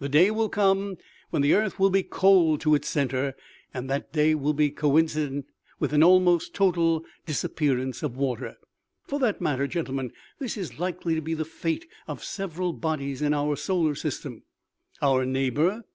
[0.00, 0.96] The day will come
[1.30, 3.36] when the earth will be cold to its center,
[3.72, 5.46] and that day will be coinci dent
[5.78, 8.56] with an almost total disappearance of water."
[9.06, 10.10] For that matter, gentlemen,
[10.40, 14.42] this is likely to be the fate of several bodies in our solar system.
[15.00, 15.68] Our neighbor the 94 OMEGA.
[15.68, 15.86] NO MORE WATER.